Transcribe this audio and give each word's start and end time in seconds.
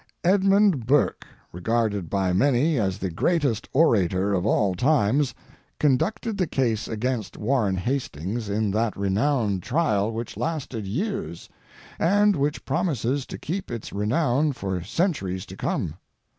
Edmund 0.23 0.87
Burke, 0.87 1.27
regarded 1.51 2.09
by 2.09 2.33
many 2.33 2.79
as 2.79 2.97
the 2.97 3.11
greatest 3.11 3.69
orator 3.71 4.33
of 4.33 4.47
all 4.47 4.73
times, 4.73 5.35
conducted 5.79 6.39
the 6.39 6.47
case 6.47 6.87
against 6.87 7.37
Warren 7.37 7.75
Hastings 7.75 8.49
in 8.49 8.71
that 8.71 8.97
renowned 8.97 9.61
trial 9.61 10.11
which 10.11 10.37
lasted 10.37 10.87
years, 10.87 11.49
and 11.99 12.35
which 12.35 12.65
promises 12.65 13.27
to 13.27 13.37
keep 13.37 13.69
its 13.69 13.93
renown 13.93 14.53
for 14.53 14.81
centuries 14.81 15.45
to 15.45 15.55
come. 15.55 15.93